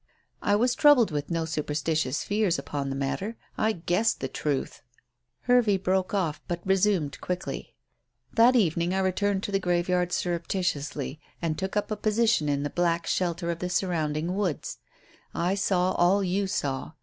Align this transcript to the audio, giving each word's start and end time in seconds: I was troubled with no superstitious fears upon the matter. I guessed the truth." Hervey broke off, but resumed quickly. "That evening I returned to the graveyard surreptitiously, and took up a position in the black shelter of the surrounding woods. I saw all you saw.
I 0.41 0.55
was 0.55 0.73
troubled 0.73 1.11
with 1.11 1.29
no 1.29 1.45
superstitious 1.45 2.23
fears 2.23 2.57
upon 2.57 2.89
the 2.89 2.95
matter. 2.95 3.37
I 3.55 3.71
guessed 3.73 4.19
the 4.19 4.27
truth." 4.27 4.81
Hervey 5.41 5.77
broke 5.77 6.11
off, 6.11 6.41
but 6.47 6.59
resumed 6.65 7.21
quickly. 7.21 7.75
"That 8.33 8.55
evening 8.55 8.95
I 8.95 8.99
returned 9.01 9.43
to 9.43 9.51
the 9.51 9.59
graveyard 9.59 10.11
surreptitiously, 10.11 11.19
and 11.39 11.55
took 11.55 11.77
up 11.77 11.91
a 11.91 11.95
position 11.95 12.49
in 12.49 12.63
the 12.63 12.71
black 12.71 13.05
shelter 13.05 13.51
of 13.51 13.59
the 13.59 13.69
surrounding 13.69 14.33
woods. 14.33 14.79
I 15.35 15.53
saw 15.53 15.91
all 15.91 16.23
you 16.23 16.47
saw. 16.47 16.93